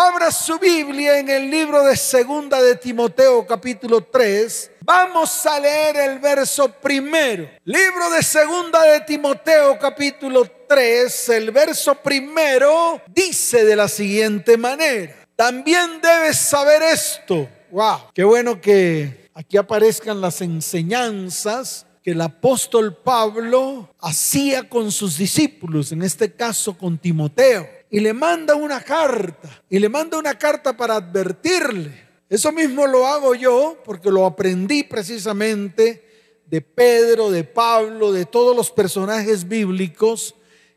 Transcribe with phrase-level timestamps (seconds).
[0.00, 4.70] Abra su Biblia en el libro de Segunda de Timoteo capítulo 3.
[4.82, 7.50] Vamos a leer el verso primero.
[7.64, 15.16] Libro de Segunda de Timoteo capítulo 3, el verso primero dice de la siguiente manera.
[15.34, 17.48] También debes saber esto.
[17.72, 25.18] Wow, qué bueno que aquí aparezcan las enseñanzas que el apóstol Pablo hacía con sus
[25.18, 29.62] discípulos, en este caso con Timoteo y le manda una carta.
[29.68, 32.08] Y le manda una carta para advertirle.
[32.28, 36.04] Eso mismo lo hago yo porque lo aprendí precisamente
[36.46, 40.34] de Pedro, de Pablo, de todos los personajes bíblicos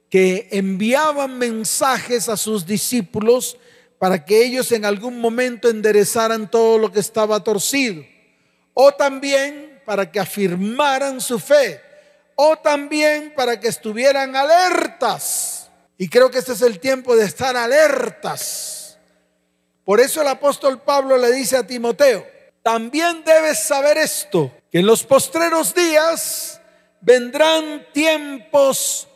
[0.09, 3.57] que enviaban mensajes a sus discípulos
[3.97, 8.03] para que ellos en algún momento enderezaran todo lo que estaba torcido.
[8.73, 11.81] O también para que afirmaran su fe.
[12.35, 15.50] O también para que estuvieran alertas
[16.01, 18.97] y creo que este es el tiempo de estar alertas.
[19.85, 22.25] Por eso el apóstol Pablo le dice a Timoteo,
[22.63, 26.59] también debes saber esto, que en los postreros días
[27.01, 29.07] vendrán tiempos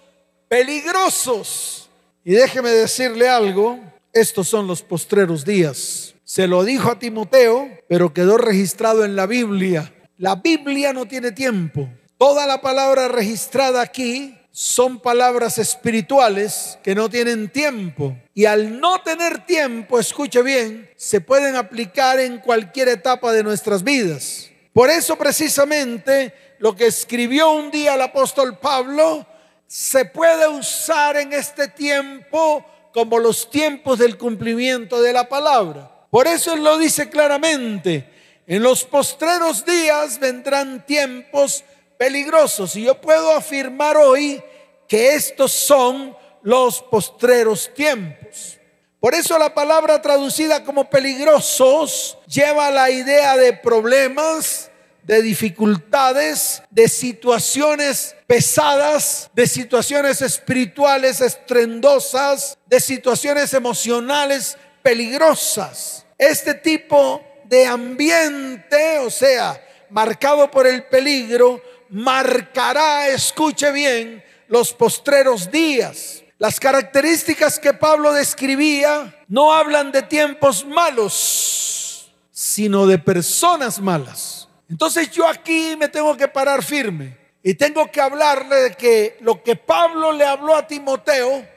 [0.48, 1.90] peligrosos.
[2.24, 3.80] Y déjeme decirle algo,
[4.14, 6.14] estos son los postreros días.
[6.24, 9.92] Se lo dijo a Timoteo, pero quedó registrado en la Biblia.
[10.20, 11.90] La Biblia no tiene tiempo.
[12.20, 18.16] Toda la palabra registrada aquí son palabras espirituales que no tienen tiempo.
[18.34, 23.84] Y al no tener tiempo, escuche bien, se pueden aplicar en cualquier etapa de nuestras
[23.84, 24.50] vidas.
[24.72, 29.28] Por eso precisamente lo que escribió un día el apóstol Pablo
[29.68, 36.08] se puede usar en este tiempo como los tiempos del cumplimiento de la palabra.
[36.10, 38.10] Por eso él lo dice claramente.
[38.48, 41.66] En los postreros días vendrán tiempos
[41.98, 42.76] peligrosos.
[42.76, 44.44] Y yo puedo afirmar hoy
[44.88, 48.60] que estos son los postreros tiempos.
[49.00, 54.72] Por eso la palabra traducida como peligrosos lleva la idea de problemas,
[55.04, 66.06] de dificultades, de situaciones pesadas, de situaciones espirituales estrendosas, de situaciones emocionales peligrosas.
[66.18, 71.62] Este tipo de ambiente, o sea, marcado por el peligro,
[71.96, 76.24] marcará, escuche bien, los postreros días.
[76.38, 84.50] Las características que Pablo describía no hablan de tiempos malos, sino de personas malas.
[84.70, 89.42] Entonces yo aquí me tengo que parar firme y tengo que hablarle de que lo
[89.42, 91.48] que Pablo le habló a Timoteo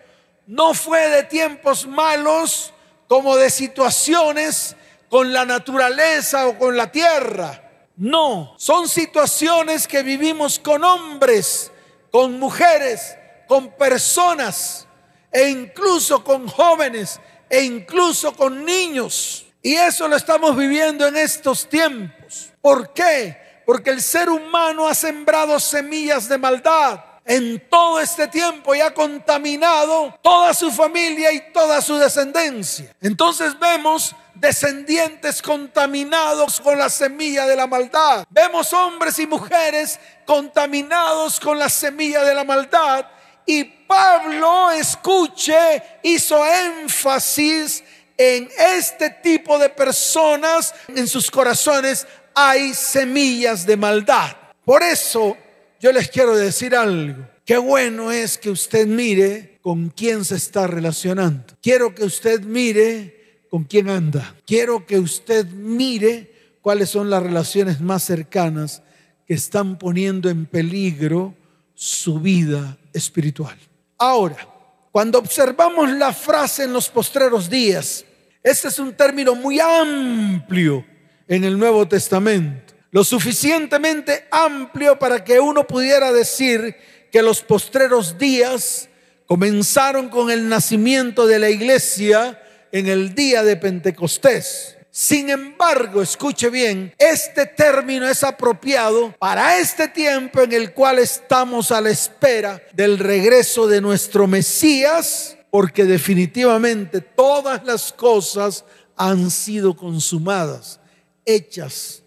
[0.46, 2.72] no fue de tiempos malos
[3.08, 4.76] como de situaciones
[5.08, 7.67] con la naturaleza o con la tierra
[7.98, 11.72] no, son situaciones que vivimos con hombres,
[12.12, 13.16] con mujeres,
[13.48, 14.86] con personas
[15.32, 17.18] e incluso con jóvenes
[17.50, 19.46] e incluso con niños.
[19.62, 22.52] Y eso lo estamos viviendo en estos tiempos.
[22.60, 23.62] ¿Por qué?
[23.66, 28.94] Porque el ser humano ha sembrado semillas de maldad en todo este tiempo y ha
[28.94, 32.94] contaminado toda su familia y toda su descendencia.
[33.00, 38.26] Entonces vemos descendientes contaminados con la semilla de la maldad.
[38.30, 43.06] Vemos hombres y mujeres contaminados con la semilla de la maldad.
[43.46, 47.82] Y Pablo, escuche, hizo énfasis
[48.16, 50.74] en este tipo de personas.
[50.88, 54.36] En sus corazones hay semillas de maldad.
[54.64, 55.36] Por eso
[55.80, 57.26] yo les quiero decir algo.
[57.44, 61.54] Qué bueno es que usted mire con quién se está relacionando.
[61.62, 63.17] Quiero que usted mire
[63.50, 64.34] con quién anda.
[64.46, 68.82] Quiero que usted mire cuáles son las relaciones más cercanas
[69.26, 71.34] que están poniendo en peligro
[71.74, 73.56] su vida espiritual.
[73.98, 74.48] Ahora,
[74.90, 78.04] cuando observamos la frase en los postreros días,
[78.42, 80.84] este es un término muy amplio
[81.26, 86.76] en el Nuevo Testamento lo suficientemente amplio para que uno pudiera decir
[87.10, 88.88] que los postreros días
[89.26, 92.40] comenzaron con el nacimiento de la iglesia
[92.72, 94.76] en el día de Pentecostés.
[94.90, 101.70] Sin embargo, escuche bien, este término es apropiado para este tiempo en el cual estamos
[101.70, 108.64] a la espera del regreso de nuestro Mesías, porque definitivamente todas las cosas
[108.96, 110.80] han sido consumadas,
[111.24, 112.02] hechas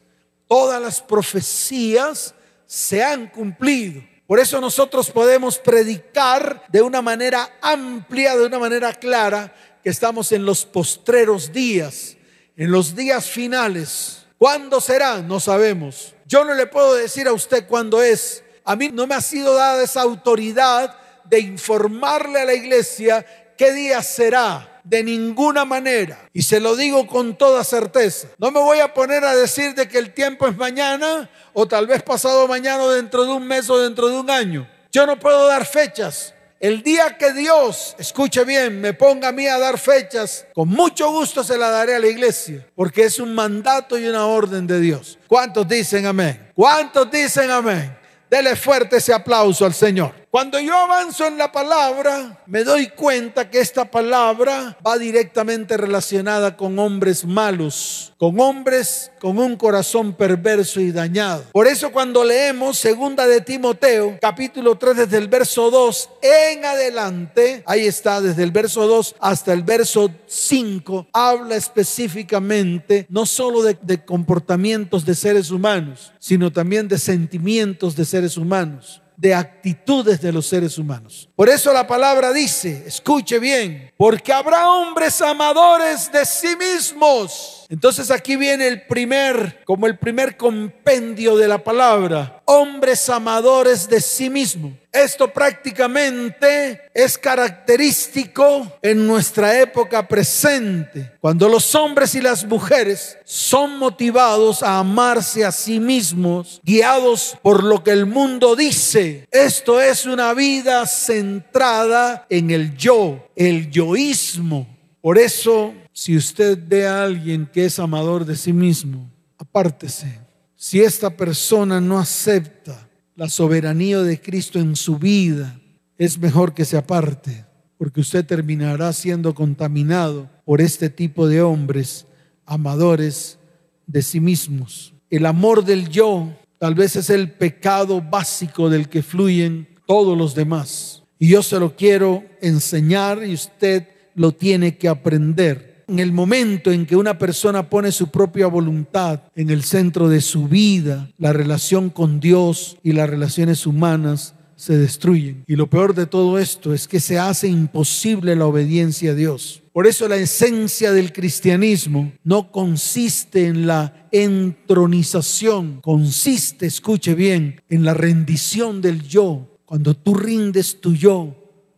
[0.52, 2.36] todas las profecías
[2.66, 4.04] se han cumplido.
[4.28, 10.32] Por eso nosotros podemos predicar de una manera amplia, de una manera clara, que estamos
[10.32, 12.18] en los postreros días,
[12.56, 14.26] en los días finales.
[14.38, 15.22] ¿Cuándo será?
[15.22, 16.14] No sabemos.
[16.26, 18.44] Yo no le puedo decir a usted cuándo es.
[18.64, 23.26] A mí no me ha sido dada esa autoridad de informarle a la iglesia
[23.58, 24.68] qué día será.
[24.84, 26.28] de ninguna manera.
[26.34, 28.28] Y se lo digo con toda certeza.
[28.40, 31.86] No me voy a poner a decir de que el tiempo es mañana o tal
[31.86, 34.68] vez pasado mañana o dentro de un mes o dentro de un año.
[34.92, 36.34] Yo no puedo dar fechas.
[36.62, 41.10] El día que Dios, escuche bien, me ponga a mí a dar fechas, con mucho
[41.10, 44.80] gusto se la daré a la iglesia, porque es un mandato y una orden de
[44.80, 45.18] Dios.
[45.26, 46.52] ¿Cuántos dicen amén?
[46.54, 47.98] ¿Cuántos dicen amén?
[48.30, 50.21] Dele fuerte ese aplauso al Señor.
[50.32, 56.56] Cuando yo avanzo en la palabra, me doy cuenta que esta palabra va directamente relacionada
[56.56, 61.44] con hombres malos, con hombres con un corazón perverso y dañado.
[61.52, 67.64] Por eso cuando leemos segunda de Timoteo, capítulo 3 desde el verso 2 en adelante,
[67.66, 73.78] ahí está desde el verso 2 hasta el verso 5, habla específicamente no solo de,
[73.82, 80.32] de comportamientos de seres humanos, sino también de sentimientos de seres humanos de actitudes de
[80.32, 81.30] los seres humanos.
[81.36, 87.68] Por eso la palabra dice, escuche bien, porque habrá hombres amadores de sí mismos.
[87.70, 94.02] Entonces aquí viene el primer, como el primer compendio de la palabra, hombres amadores de
[94.02, 94.74] sí mismos.
[94.92, 103.78] Esto prácticamente es característico en nuestra época presente, cuando los hombres y las mujeres son
[103.78, 109.30] motivados a amarse a sí mismos, guiados por lo que el mundo dice.
[109.32, 114.68] Esto es una vida centrada en el yo, el yoísmo.
[115.02, 120.20] Por eso, si usted ve a alguien que es amador de sí mismo, apártese.
[120.56, 125.60] Si esta persona no acepta la soberanía de Cristo en su vida,
[125.98, 127.46] es mejor que se aparte,
[127.78, 132.06] porque usted terminará siendo contaminado por este tipo de hombres
[132.46, 133.40] amadores
[133.88, 134.94] de sí mismos.
[135.10, 136.30] El amor del yo
[136.60, 141.01] tal vez es el pecado básico del que fluyen todos los demás.
[141.22, 146.72] Y yo se lo quiero enseñar y usted lo tiene que aprender en el momento
[146.72, 151.32] en que una persona pone su propia voluntad en el centro de su vida, la
[151.32, 155.44] relación con Dios y las relaciones humanas se destruyen.
[155.46, 159.62] Y lo peor de todo esto es que se hace imposible la obediencia a Dios.
[159.74, 167.86] Por eso la esencia del cristianismo no consiste en la entronización, consiste, escuche bien, en
[167.86, 169.51] la rendición del yo.
[169.72, 171.34] Cuando tú rindes tu yo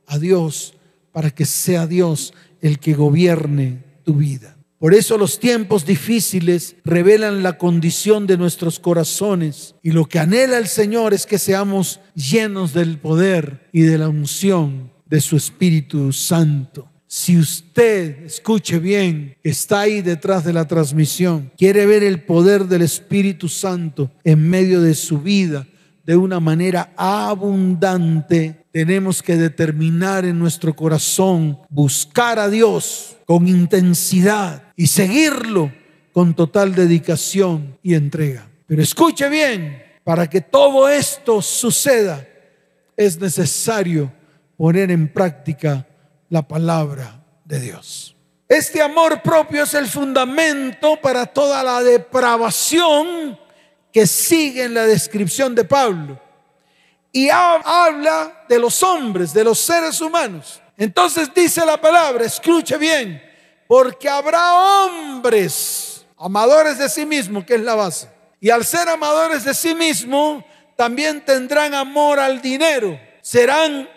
[0.07, 0.73] a Dios
[1.11, 4.57] para que sea Dios el que gobierne tu vida.
[4.79, 10.57] Por eso los tiempos difíciles revelan la condición de nuestros corazones y lo que anhela
[10.57, 16.11] el Señor es que seamos llenos del poder y de la unción de su Espíritu
[16.13, 16.89] Santo.
[17.05, 22.81] Si usted, escuche bien, está ahí detrás de la transmisión, quiere ver el poder del
[22.81, 25.67] Espíritu Santo en medio de su vida
[26.03, 34.63] de una manera abundante, tenemos que determinar en nuestro corazón buscar a Dios con intensidad
[34.75, 35.71] y seguirlo
[36.11, 38.47] con total dedicación y entrega.
[38.67, 42.27] Pero escuche bien, para que todo esto suceda
[42.97, 44.11] es necesario
[44.57, 45.87] poner en práctica
[46.29, 48.15] la palabra de Dios.
[48.47, 53.37] Este amor propio es el fundamento para toda la depravación
[53.93, 56.19] que sigue en la descripción de Pablo.
[57.11, 60.59] Y habla de los hombres, de los seres humanos.
[60.75, 63.21] Entonces dice la palabra, escuche bien,
[63.67, 68.09] porque habrá hombres amadores de sí mismo, que es la base.
[68.41, 70.43] Y al ser amadores de sí mismo,
[70.75, 72.99] también tendrán amor al dinero.
[73.21, 73.87] Serán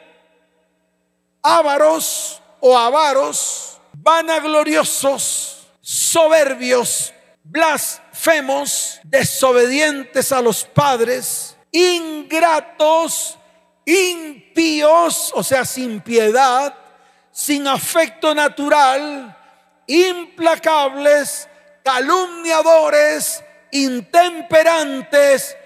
[1.43, 7.15] ávaros o avaros, vanagloriosos, soberbios,
[7.49, 13.39] blasfemos, desobedientes a los padres, ingratos,
[13.85, 16.75] impíos, o sea, sin piedad,
[17.31, 19.37] sin afecto natural,
[19.87, 21.49] implacables,
[21.85, 25.57] calumniadores, intemperantes,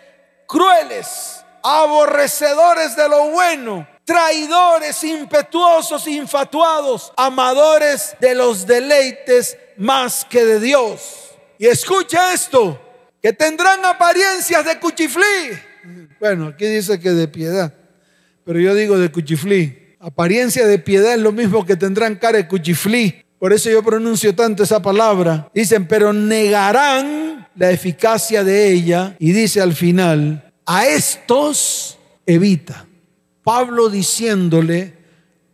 [0.46, 10.60] crueles, aborrecedores de lo bueno, traidores, impetuosos, infatuados, amadores de los deleites más que de
[10.60, 11.29] Dios.
[11.60, 12.80] Y escucha esto,
[13.22, 15.22] que tendrán apariencias de cuchiflí.
[16.18, 17.72] Bueno, aquí dice que de piedad
[18.50, 19.78] pero yo digo de cuchiflí.
[20.00, 23.22] Apariencia de piedad es lo mismo que tendrán cara de cuchiflí.
[23.38, 25.48] Por eso yo pronuncio tanto esa palabra.
[25.54, 29.14] Dicen, pero negarán la eficacia de ella.
[29.20, 32.86] Y dice al final, a estos evita.
[33.44, 34.94] Pablo diciéndole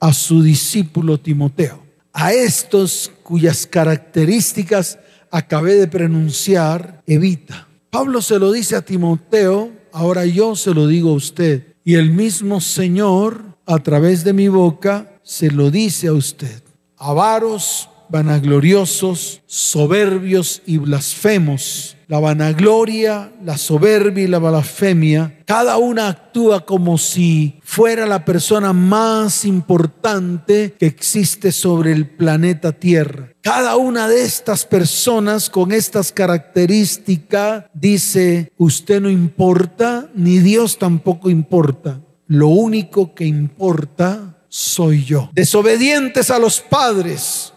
[0.01, 1.85] a su discípulo Timoteo,
[2.15, 4.99] a estos cuyas características
[5.37, 7.69] acabé de pronunciar, evita.
[7.91, 11.75] Pablo se lo dice a Timoteo, ahora yo se lo digo a usted.
[11.85, 16.63] Y el mismo Señor, a través de mi boca, se lo dice a usted.
[16.97, 21.97] avaros, vanagloriosos, soberbios y blasfemos.
[22.09, 28.73] La vanagloria, la soberbia y la blasfemia, cada una actúa como si fuera la persona
[28.73, 33.33] más importante que existe sobre el planeta Tierra.
[33.41, 41.29] Cada una de estas personas con estas características dice, usted no importa, ni Dios tampoco
[41.29, 42.01] importa.
[42.29, 45.31] Lo único que importa soy yo.
[45.33, 47.53] Desobedientes a los padres,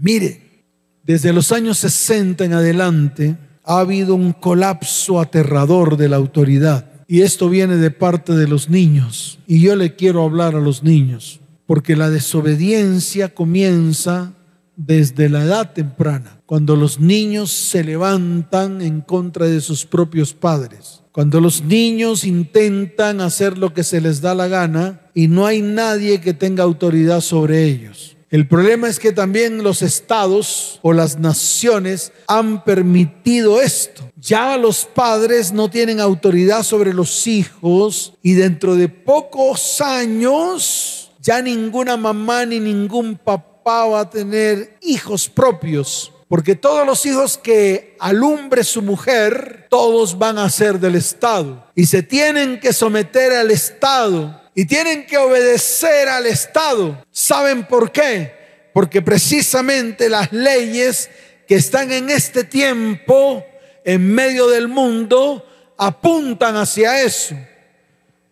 [0.00, 0.64] Mire,
[1.02, 6.86] desde los años 60 en adelante ha habido un colapso aterrador de la autoridad.
[7.08, 9.38] Y esto viene de parte de los niños.
[9.46, 14.34] Y yo le quiero hablar a los niños, porque la desobediencia comienza
[14.76, 21.02] desde la edad temprana, cuando los niños se levantan en contra de sus propios padres,
[21.10, 25.62] cuando los niños intentan hacer lo que se les da la gana y no hay
[25.62, 28.17] nadie que tenga autoridad sobre ellos.
[28.30, 34.10] El problema es que también los estados o las naciones han permitido esto.
[34.16, 41.40] Ya los padres no tienen autoridad sobre los hijos y dentro de pocos años ya
[41.40, 46.12] ninguna mamá ni ningún papá va a tener hijos propios.
[46.28, 51.64] Porque todos los hijos que alumbre su mujer, todos van a ser del Estado.
[51.74, 57.06] Y se tienen que someter al Estado y tienen que obedecer al Estado.
[57.12, 58.68] ¿Saben por qué?
[58.74, 61.08] Porque precisamente las leyes
[61.46, 63.46] que están en este tiempo,
[63.84, 65.46] en medio del mundo,
[65.76, 67.36] apuntan hacia eso.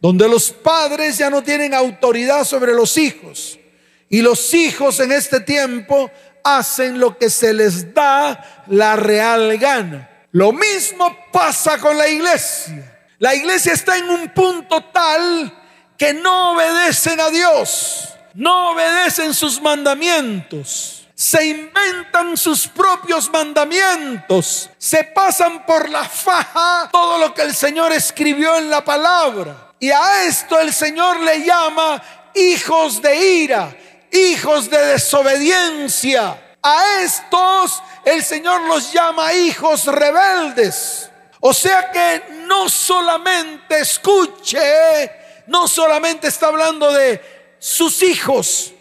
[0.01, 3.61] Donde los padres ya no tienen autoridad sobre los hijos.
[4.09, 6.11] Y los hijos en este tiempo
[6.43, 10.11] hacen lo que se les da la real gana.
[10.33, 12.99] Lo mismo pasa con la iglesia.
[13.21, 15.63] La iglesia está en un punto tal
[15.97, 25.05] que no obedecen a Dios, no obedecen sus mandamientos, se inventan sus propios mandamientos, se
[25.05, 29.73] pasan por la faja todo lo que el Señor escribió en la palabra.
[29.81, 32.03] Y a esto el Señor le llama
[32.35, 33.75] hijos de ira,
[34.13, 36.57] hijos de desobediencia.
[36.63, 41.11] A estos el Señor los llama hijos rebeldes.
[41.41, 47.21] O sea que no solamente escuche no solamente está hablando de
[47.59, 48.73] sus hijos,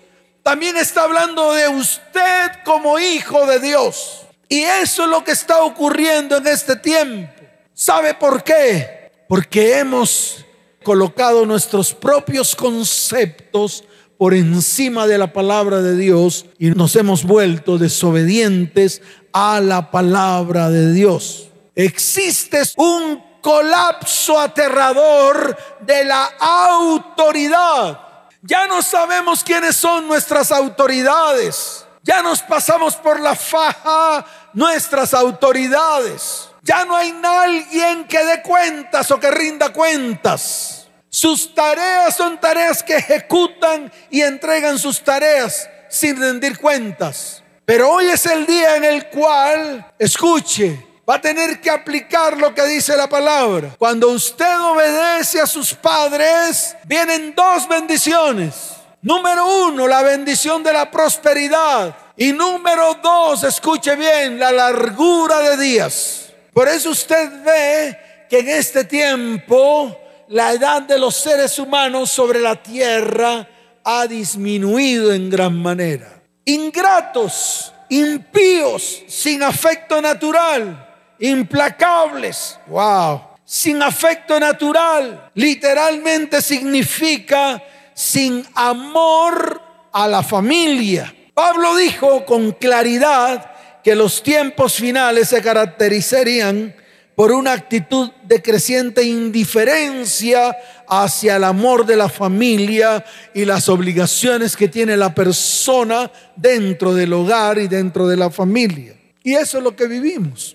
[0.44, 4.22] también está hablando de usted como hijo de Dios.
[4.48, 7.34] Y eso es lo que está ocurriendo en este tiempo.
[7.74, 9.12] ¿Sabe por qué?
[9.28, 10.46] Porque hemos
[10.84, 13.84] colocado nuestros propios conceptos
[14.18, 19.02] por encima de la palabra de Dios y nos hemos vuelto desobedientes
[19.34, 21.50] a la palabra de Dios.
[21.76, 28.00] Existe un colapso aterrador de la autoridad.
[28.42, 31.86] Ya no sabemos quiénes son nuestras autoridades.
[32.02, 36.50] Ya nos pasamos por la faja nuestras autoridades.
[36.64, 40.88] Ya no hay nadie que dé cuentas o que rinda cuentas.
[41.08, 47.44] Sus tareas son tareas que ejecutan y entregan sus tareas sin rendir cuentas.
[47.64, 52.54] Pero hoy es el día en el cual, escuche, va a tener que aplicar lo
[52.54, 53.76] que dice la palabra.
[53.78, 58.72] Cuando usted obedece a sus padres, vienen dos bendiciones.
[59.02, 61.96] Número uno, la bendición de la prosperidad.
[62.18, 66.34] Y número dos, escuche bien, la largura de días.
[66.54, 69.96] Por eso usted ve que en este tiempo
[70.30, 73.48] la edad de los seres humanos sobre la tierra
[73.84, 76.24] ha disminuido en gran manera.
[76.46, 80.86] Ingratos, impíos, sin afecto natural
[81.20, 82.60] implacables.
[82.68, 83.22] Wow.
[83.44, 85.30] Sin afecto natural.
[85.36, 87.62] Literalmente significa
[87.94, 91.14] sin amor a la familia.
[91.34, 93.52] Pablo dijo con claridad
[93.84, 96.76] que los tiempos finales se caracterizarían
[97.16, 100.56] por una actitud de creciente indiferencia
[100.88, 107.14] hacia el amor de la familia y las obligaciones que tiene la persona dentro del
[107.14, 108.96] hogar y dentro de la familia.
[109.24, 110.55] Y eso es lo que vivimos.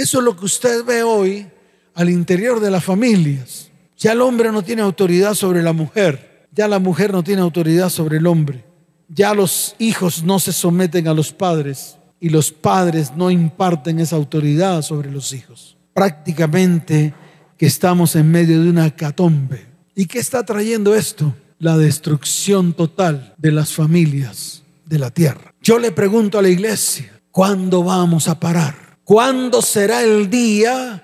[0.00, 1.46] Eso es lo que usted ve hoy
[1.92, 3.70] al interior de las familias.
[3.98, 7.90] Ya el hombre no tiene autoridad sobre la mujer, ya la mujer no tiene autoridad
[7.90, 8.64] sobre el hombre,
[9.08, 14.16] ya los hijos no se someten a los padres y los padres no imparten esa
[14.16, 15.76] autoridad sobre los hijos.
[15.92, 17.12] Prácticamente
[17.58, 19.66] que estamos en medio de una catombe.
[19.94, 21.34] ¿Y qué está trayendo esto?
[21.58, 25.52] La destrucción total de las familias de la tierra.
[25.60, 28.89] Yo le pregunto a la iglesia, ¿cuándo vamos a parar?
[29.10, 31.02] ¿Cuándo será el día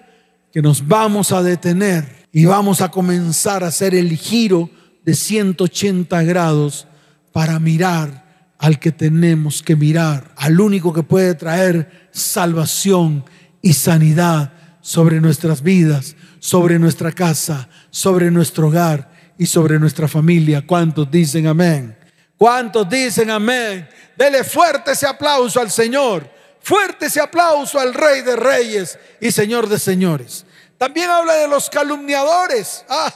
[0.52, 4.70] que nos vamos a detener y vamos a comenzar a hacer el giro
[5.04, 6.86] de 180 grados
[7.32, 13.24] para mirar al que tenemos que mirar, al único que puede traer salvación
[13.60, 20.64] y sanidad sobre nuestras vidas, sobre nuestra casa, sobre nuestro hogar y sobre nuestra familia.
[20.64, 21.98] ¿Cuántos dicen amén?
[22.36, 23.88] ¿Cuántos dicen amén?
[24.16, 26.35] Dele fuerte ese aplauso al Señor.
[26.66, 30.44] Fuerte ese aplauso al Rey de Reyes y Señor de Señores.
[30.76, 33.14] También habla de los calumniadores, ah,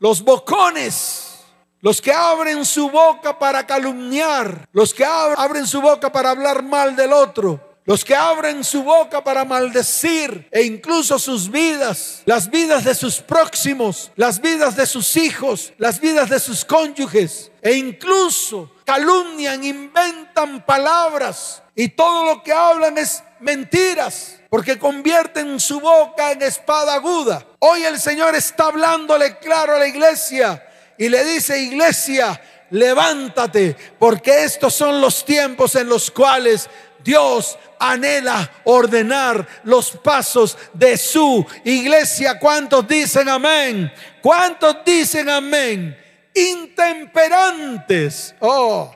[0.00, 1.44] los bocones,
[1.80, 6.96] los que abren su boca para calumniar, los que abren su boca para hablar mal
[6.96, 12.82] del otro, los que abren su boca para maldecir e incluso sus vidas, las vidas
[12.82, 18.72] de sus próximos, las vidas de sus hijos, las vidas de sus cónyuges e incluso
[18.86, 26.40] calumnian, inventan palabras y todo lo que hablan es mentiras porque convierten su boca en
[26.40, 27.44] espada aguda.
[27.58, 30.64] Hoy el Señor está hablándole claro a la iglesia
[30.96, 32.40] y le dice, iglesia,
[32.70, 36.70] levántate, porque estos son los tiempos en los cuales
[37.02, 42.38] Dios anhela ordenar los pasos de su iglesia.
[42.38, 43.92] ¿Cuántos dicen amén?
[44.22, 46.05] ¿Cuántos dicen amén?
[46.36, 48.34] Intemperantes.
[48.40, 48.90] Oh,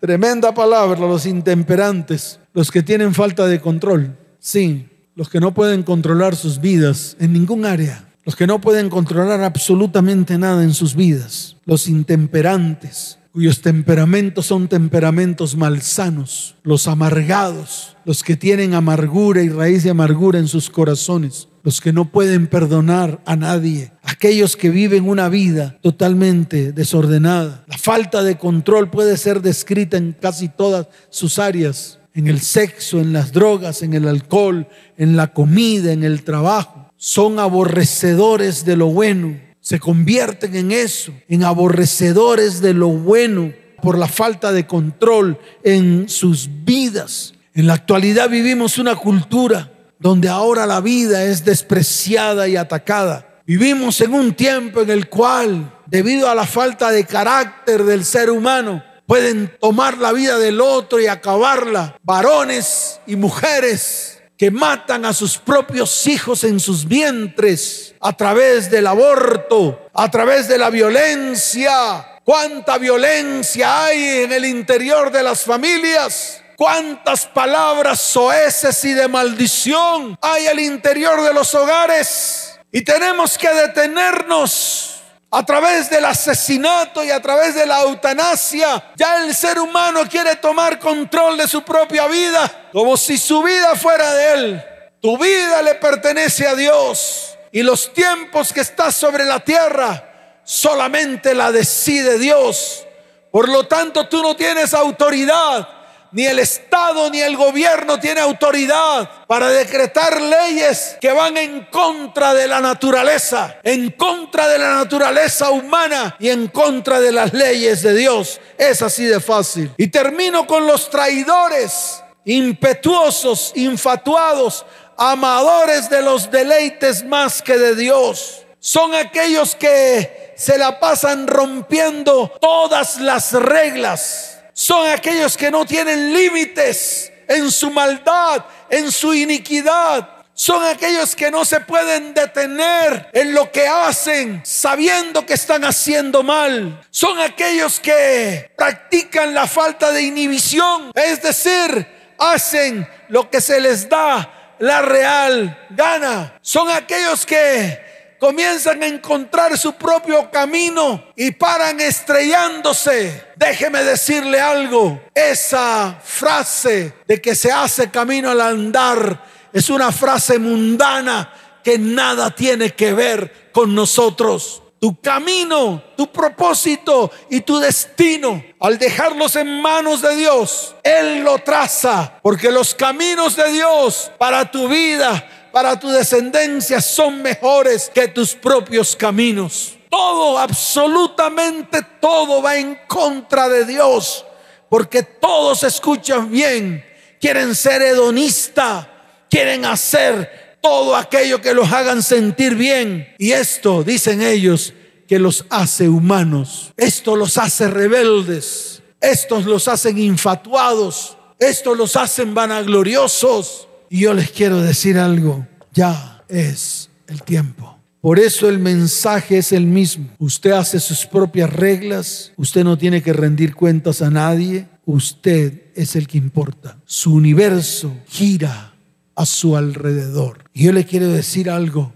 [0.00, 4.18] tremenda palabra, los intemperantes, los que tienen falta de control.
[4.38, 8.88] Sí, los que no pueden controlar sus vidas en ningún área los que no pueden
[8.88, 17.96] controlar absolutamente nada en sus vidas, los intemperantes, cuyos temperamentos son temperamentos malsanos, los amargados,
[18.04, 22.46] los que tienen amargura y raíz de amargura en sus corazones, los que no pueden
[22.46, 27.64] perdonar a nadie, aquellos que viven una vida totalmente desordenada.
[27.68, 33.00] La falta de control puede ser descrita en casi todas sus áreas, en el sexo,
[33.00, 38.76] en las drogas, en el alcohol, en la comida, en el trabajo son aborrecedores de
[38.76, 43.52] lo bueno, se convierten en eso, en aborrecedores de lo bueno
[43.82, 47.34] por la falta de control en sus vidas.
[47.54, 49.71] En la actualidad vivimos una cultura
[50.02, 53.40] donde ahora la vida es despreciada y atacada.
[53.46, 58.28] Vivimos en un tiempo en el cual, debido a la falta de carácter del ser
[58.28, 61.96] humano, pueden tomar la vida del otro y acabarla.
[62.02, 68.88] Varones y mujeres que matan a sus propios hijos en sus vientres a través del
[68.88, 72.18] aborto, a través de la violencia.
[72.24, 76.41] ¿Cuánta violencia hay en el interior de las familias?
[76.62, 82.56] ¿Cuántas palabras soeces y de maldición hay al interior de los hogares?
[82.70, 85.00] Y tenemos que detenernos
[85.32, 90.36] a través del asesinato y a través de la eutanasia, ya el ser humano quiere
[90.36, 94.64] tomar control de su propia vida, como si su vida fuera de él.
[95.00, 101.34] Tu vida le pertenece a Dios y los tiempos que estás sobre la tierra solamente
[101.34, 102.86] la decide Dios.
[103.32, 105.81] Por lo tanto, tú no tienes autoridad
[106.12, 112.34] ni el Estado ni el gobierno tiene autoridad para decretar leyes que van en contra
[112.34, 117.82] de la naturaleza, en contra de la naturaleza humana y en contra de las leyes
[117.82, 118.40] de Dios.
[118.58, 119.72] Es así de fácil.
[119.78, 124.66] Y termino con los traidores, impetuosos, infatuados,
[124.98, 128.44] amadores de los deleites más que de Dios.
[128.60, 136.12] Son aquellos que se la pasan rompiendo todas las reglas son aquellos que no tienen
[136.12, 140.08] límites en su maldad, en su iniquidad.
[140.34, 146.22] Son aquellos que no se pueden detener en lo que hacen sabiendo que están haciendo
[146.22, 146.84] mal.
[146.90, 151.86] Son aquellos que practican la falta de inhibición, es decir,
[152.18, 156.38] hacen lo que se les da la real gana.
[156.40, 157.91] Son aquellos que
[158.22, 163.32] comienzan a encontrar su propio camino y paran estrellándose.
[163.34, 170.38] Déjeme decirle algo, esa frase de que se hace camino al andar es una frase
[170.38, 174.62] mundana que nada tiene que ver con nosotros.
[174.80, 181.40] Tu camino, tu propósito y tu destino, al dejarlos en manos de Dios, Él lo
[181.40, 188.08] traza, porque los caminos de Dios para tu vida, para tu descendencia son mejores que
[188.08, 189.76] tus propios caminos.
[189.90, 194.24] Todo, absolutamente todo va en contra de Dios,
[194.70, 196.84] porque todos escuchan bien,
[197.20, 198.88] quieren ser hedonista,
[199.28, 203.14] quieren hacer todo aquello que los hagan sentir bien.
[203.18, 204.72] Y esto, dicen ellos,
[205.06, 206.72] que los hace humanos.
[206.78, 208.82] Esto los hace rebeldes.
[208.98, 211.18] Estos los hacen infatuados.
[211.38, 213.68] Esto los hacen vanagloriosos.
[213.92, 219.52] Y yo les quiero decir algo, ya es el tiempo Por eso el mensaje es
[219.52, 220.08] el mismo.
[220.18, 225.94] Usted hace sus propias reglas, usted no tiene que rendir cuentas a nadie, usted es
[225.94, 226.78] el que importa.
[226.86, 228.72] Su universo gira
[229.14, 230.42] a su alrededor.
[230.54, 231.92] Y yo le quiero decir algo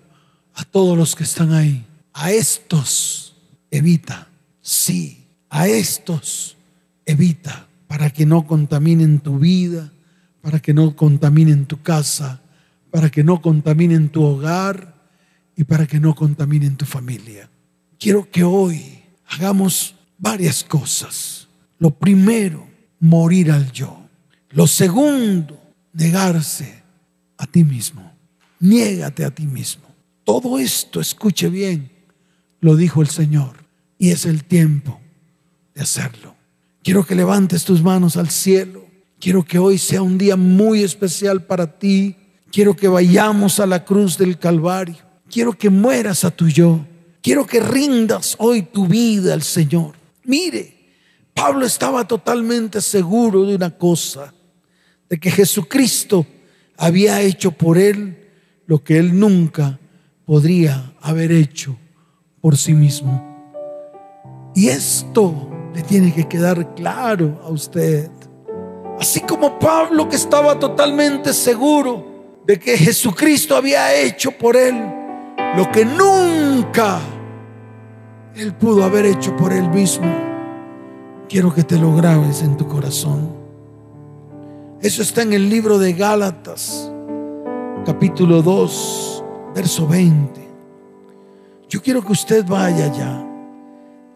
[0.53, 1.87] a todos los que están ahí.
[2.13, 3.37] A estos
[3.71, 4.29] evita,
[4.61, 6.59] sí, a estos
[7.07, 9.95] evita para que no contaminen tu vida,
[10.47, 12.41] para que no contaminen tu casa,
[12.93, 14.95] para que no contaminen tu hogar
[15.57, 17.51] y para que no contaminen tu familia.
[17.99, 21.49] Quiero que hoy hagamos varias cosas.
[21.81, 22.65] Lo primero,
[23.01, 24.09] morir al yo.
[24.51, 25.61] Lo segundo,
[25.93, 26.81] negarse
[27.39, 28.13] a ti mismo.
[28.61, 29.83] Niégate a ti mismo.
[30.23, 31.91] Todo esto, escuche bien,
[32.61, 33.65] lo dijo el Señor
[33.99, 35.01] y es el tiempo
[35.75, 36.37] de hacerlo.
[36.85, 38.86] Quiero que levantes tus manos al cielo.
[39.19, 42.17] Quiero que hoy sea un día muy especial para ti.
[42.51, 44.97] Quiero que vayamos a la cruz del Calvario.
[45.31, 46.87] Quiero que mueras a tu yo.
[47.23, 49.95] Quiero que rindas hoy tu vida al Señor.
[50.25, 50.77] Mire,
[51.35, 54.33] Pablo estaba totalmente seguro de una cosa,
[55.09, 56.27] de que Jesucristo
[56.77, 58.17] había hecho por él
[58.67, 59.79] lo que él nunca
[60.25, 61.77] podría haber hecho
[62.41, 63.35] por sí mismo.
[64.55, 68.11] Y esto le tiene que quedar claro a usted.
[69.07, 74.75] Así como Pablo que estaba totalmente seguro de que Jesucristo había hecho por él
[75.57, 76.99] lo que nunca
[78.35, 80.13] él pudo haber hecho por él mismo.
[81.29, 83.31] Quiero que te lo grabes en tu corazón.
[84.81, 86.91] Eso está en el libro de Gálatas,
[87.85, 90.49] capítulo 2, verso 20.
[91.69, 93.25] Yo quiero que usted vaya allá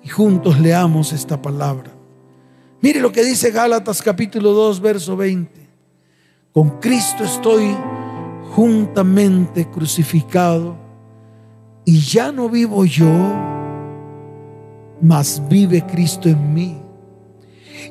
[0.03, 2.00] y juntos leamos esta palabra.
[2.83, 5.69] Mire lo que dice Gálatas capítulo 2, verso 20.
[6.53, 7.77] Con Cristo estoy
[8.55, 10.77] juntamente crucificado
[11.85, 13.13] y ya no vivo yo,
[15.03, 16.79] mas vive Cristo en mí.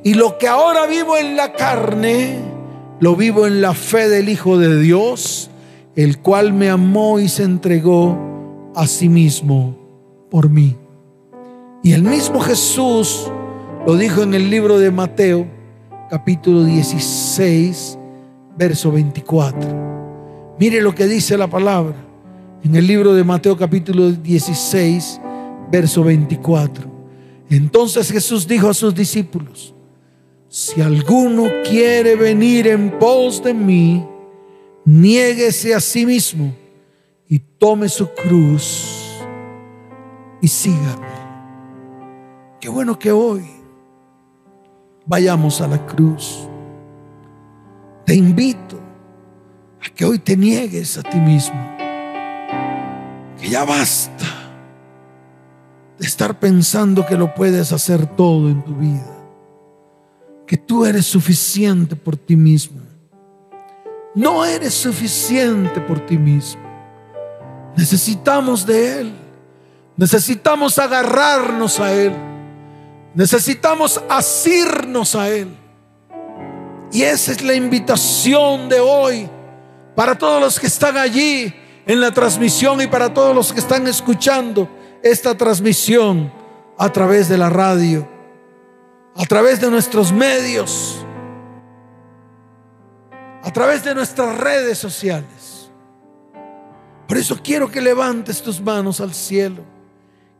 [0.03, 2.39] Y lo que ahora vivo en la carne,
[2.99, 5.51] lo vivo en la fe del Hijo de Dios,
[5.95, 8.17] el cual me amó y se entregó
[8.75, 9.77] a sí mismo
[10.31, 10.75] por mí.
[11.83, 13.31] Y el mismo Jesús
[13.85, 15.47] lo dijo en el libro de Mateo,
[16.09, 17.97] capítulo 16,
[18.57, 20.55] verso 24.
[20.59, 21.95] Mire lo que dice la palabra
[22.63, 25.21] en el libro de Mateo capítulo 16,
[25.71, 26.89] verso 24.
[27.49, 29.73] Entonces Jesús dijo a sus discípulos,
[30.49, 34.05] si alguno quiere venir en pos de mí,
[34.83, 36.53] niéguese a sí mismo
[37.27, 39.23] y tome su cruz
[40.41, 41.07] y sígame.
[42.59, 43.58] Qué bueno que hoy
[45.09, 46.47] vayamos a la cruz.
[48.05, 48.79] Te invito
[49.83, 51.59] a que hoy te niegues a ti mismo
[53.41, 54.25] que ya basta
[55.97, 59.17] de estar pensando que lo puedes hacer todo en tu vida,
[60.45, 62.81] que tú eres suficiente por ti mismo.
[64.15, 66.61] No eres suficiente por ti mismo.
[67.77, 69.13] Necesitamos de Él.
[69.95, 72.13] Necesitamos agarrarnos a Él.
[73.13, 75.55] Necesitamos asirnos a Él.
[76.91, 79.29] Y esa es la invitación de hoy
[79.95, 81.53] para todos los que están allí
[81.85, 84.69] en la transmisión y para todos los que están escuchando
[85.03, 86.31] esta transmisión
[86.77, 88.07] a través de la radio,
[89.15, 91.05] a través de nuestros medios,
[93.43, 95.69] a través de nuestras redes sociales.
[97.07, 99.63] Por eso quiero que levantes tus manos al cielo.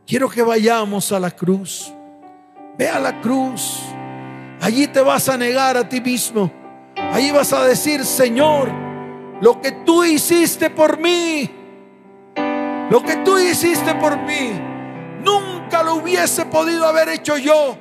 [0.06, 1.92] Quiero que vayamos a la cruz.
[2.80, 3.82] Ve a la cruz.
[4.58, 6.50] Allí te vas a negar a ti mismo.
[7.12, 8.70] Allí vas a decir, Señor,
[9.42, 11.50] lo que tú hiciste por mí,
[12.88, 14.58] lo que tú hiciste por mí,
[15.22, 17.76] nunca lo hubiese podido haber hecho yo.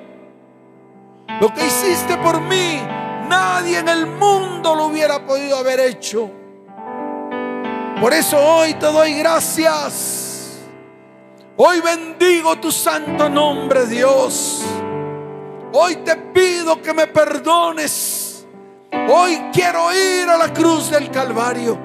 [1.40, 2.82] Lo que hiciste por mí,
[3.30, 6.30] nadie en el mundo lo hubiera podido haber hecho.
[8.02, 10.60] Por eso hoy te doy gracias.
[11.56, 14.66] Hoy bendigo tu santo nombre, Dios.
[15.72, 18.30] Hoy te pido que me perdones
[18.92, 21.78] Hoy quiero ir a la cruz del Calvario.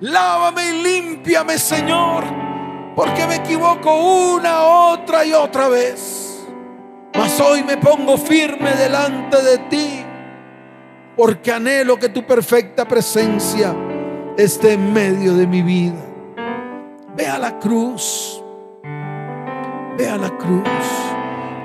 [0.00, 2.24] Lávame y límpiame, Señor,
[2.94, 6.44] porque me equivoco una, otra y otra vez.
[7.14, 10.04] Mas hoy me pongo firme delante de ti,
[11.16, 13.74] porque anhelo que tu perfecta presencia
[14.36, 16.04] esté en medio de mi vida.
[17.16, 18.42] Ve a la cruz,
[19.96, 21.13] ve a la cruz.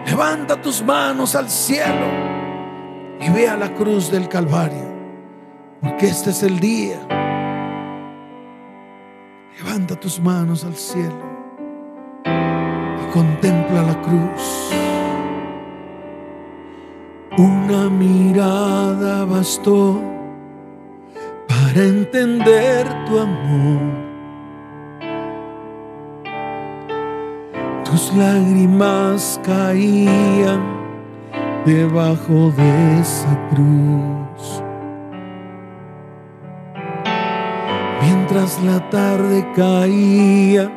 [0.06, 2.08] Levanta tus manos al cielo
[3.20, 4.88] y ve a la cruz del Calvario,
[5.82, 7.00] porque este es el día.
[9.58, 11.30] Levanta tus manos al cielo.
[13.14, 14.70] contempla la cruz.
[17.38, 20.00] Una mirada bastó
[21.48, 24.09] para entender tu amor.
[27.90, 30.62] Tus lágrimas caían
[31.66, 34.64] debajo de esa cruz.
[38.04, 40.72] Mientras la tarde caía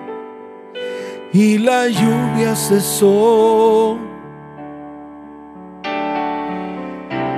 [1.35, 3.98] y la lluvia cesó.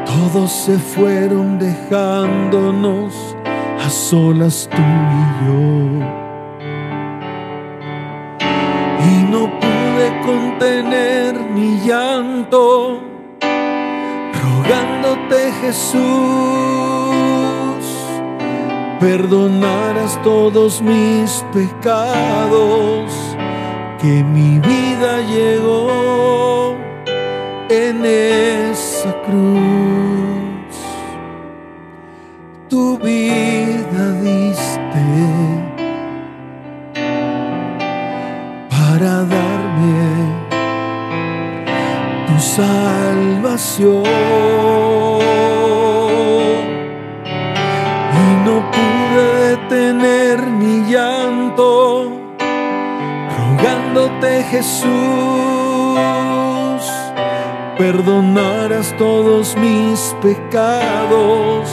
[0.07, 3.37] Todos se fueron dejándonos
[3.85, 6.25] a solas tú y yo.
[10.25, 13.01] Contener mi llanto,
[14.43, 16.03] rogándote Jesús,
[19.01, 23.13] perdonaras todos mis pecados,
[24.01, 26.75] que mi vida llegó
[27.69, 30.75] en esa cruz.
[32.69, 34.54] Tu vida diste
[42.57, 44.05] salvación.
[48.23, 52.13] Y no pude detener mi llanto,
[53.39, 54.91] rogándote Jesús,
[57.77, 61.69] perdonaras todos mis pecados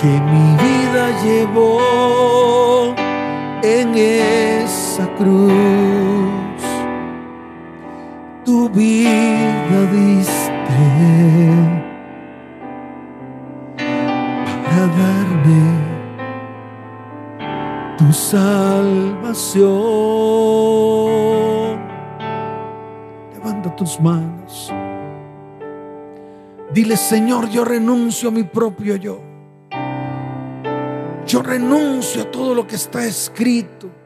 [0.00, 2.94] que mi vida llevó
[3.62, 5.91] en esa cruz.
[8.74, 10.52] Vida diste
[14.64, 15.62] para darme
[17.98, 19.62] tu salvación.
[23.34, 24.72] Levanta tus manos.
[26.72, 29.20] Dile, Señor, yo renuncio a mi propio yo.
[31.26, 34.01] Yo renuncio a todo lo que está escrito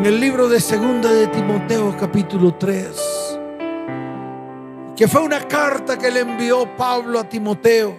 [0.00, 3.38] en el libro de Segunda de Timoteo capítulo 3,
[4.96, 7.94] que fue una carta que le envió Pablo a Timoteo.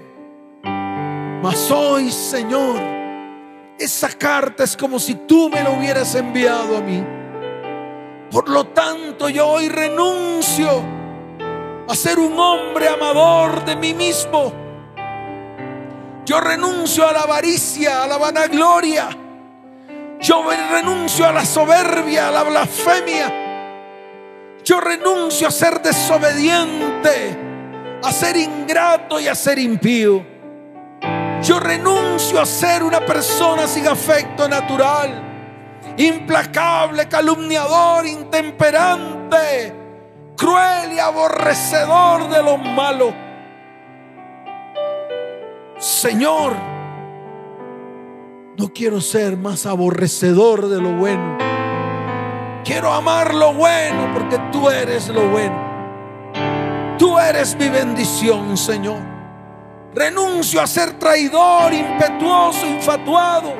[0.64, 2.82] Mas hoy, Señor,
[3.78, 7.06] esa carta es como si tú me la hubieras enviado a mí.
[8.32, 10.82] Por lo tanto, yo hoy renuncio
[11.88, 14.52] a ser un hombre amador de mí mismo.
[16.26, 19.10] Yo renuncio a la avaricia, a la vanagloria.
[20.32, 23.34] Yo renuncio a la soberbia, a la blasfemia.
[24.64, 27.38] Yo renuncio a ser desobediente,
[28.02, 30.26] a ser ingrato y a ser impío.
[31.42, 35.22] Yo renuncio a ser una persona sin afecto natural,
[35.98, 39.76] implacable, calumniador, intemperante,
[40.38, 43.14] cruel y aborrecedor de lo malo.
[45.78, 46.71] Señor,
[48.58, 51.38] no quiero ser más aborrecedor de lo bueno.
[52.64, 55.72] Quiero amar lo bueno porque tú eres lo bueno.
[56.98, 59.00] Tú eres mi bendición, Señor.
[59.94, 63.54] Renuncio a ser traidor, impetuoso, infatuado.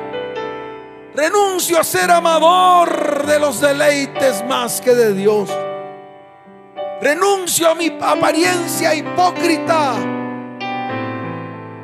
[1.14, 5.50] Renuncio a ser amador de los deleites más que de Dios.
[7.02, 9.94] Renuncio a mi apariencia hipócrita.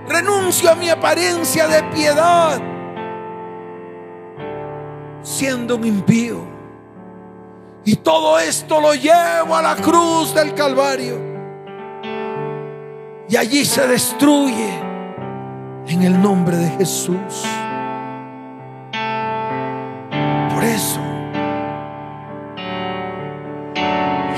[0.09, 2.77] Renuncio a mi apariencia de piedad.
[5.22, 6.40] Siendo un impío.
[7.85, 11.18] Y todo esto lo llevo a la cruz del Calvario.
[13.28, 14.70] Y allí se destruye
[15.87, 17.44] en el nombre de Jesús.
[20.52, 21.00] Por eso.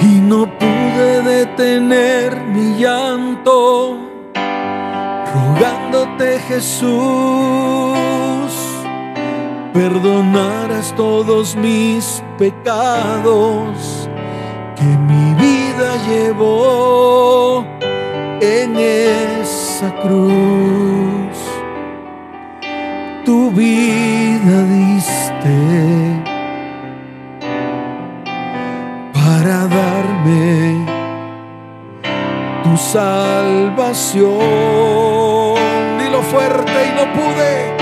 [0.02, 3.98] Y no pude detener mi llanto,
[5.34, 7.89] rogándote Jesús,
[9.72, 14.08] perdonaras todos mis pecados
[14.76, 17.64] que mi vida llevó
[18.40, 21.36] en esa cruz.
[23.24, 26.20] Tu vida diste
[29.12, 30.84] para darme
[32.64, 34.28] tu salvación.
[35.98, 37.79] Dilo fuerte y no pude,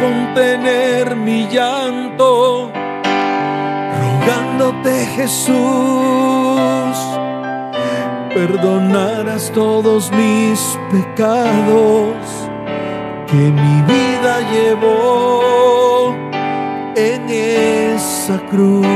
[0.00, 2.70] contener mi llanto,
[4.00, 5.56] rogándote Jesús,
[8.34, 12.16] perdonaras todos mis pecados
[13.26, 16.14] que mi vida llevó
[16.96, 18.86] en esa cruz.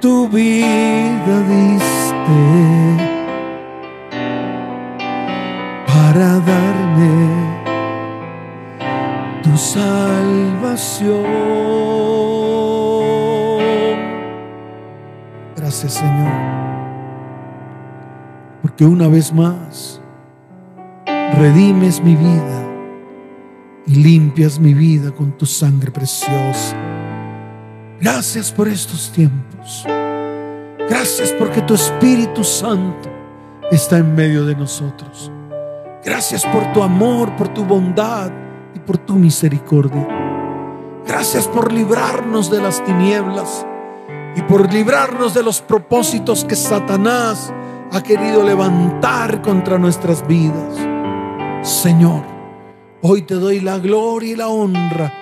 [0.00, 2.42] Tu vida diste
[5.86, 7.51] para darme
[9.62, 11.22] salvación.
[15.56, 16.32] Gracias Señor,
[18.60, 20.00] porque una vez más
[21.06, 22.66] redimes mi vida
[23.86, 26.76] y limpias mi vida con tu sangre preciosa.
[28.00, 29.86] Gracias por estos tiempos.
[30.88, 33.08] Gracias porque tu Espíritu Santo
[33.70, 35.30] está en medio de nosotros.
[36.04, 38.41] Gracias por tu amor, por tu bondad
[38.84, 40.06] por tu misericordia.
[41.06, 43.66] Gracias por librarnos de las tinieblas
[44.36, 47.52] y por librarnos de los propósitos que Satanás
[47.90, 50.76] ha querido levantar contra nuestras vidas.
[51.62, 52.22] Señor,
[53.02, 55.12] hoy te doy la gloria y la honra